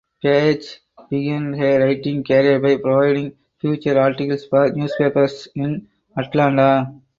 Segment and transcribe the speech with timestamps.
[0.19, 0.79] Page
[1.11, 6.91] began her writing career by providing feature articles for newspapers in Atlanta.